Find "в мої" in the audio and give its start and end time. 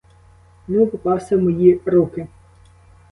1.37-1.81